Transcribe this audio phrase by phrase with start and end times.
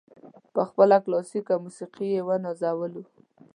[0.53, 3.03] په خپله کلاسیکه موسیقي یې ونازولو.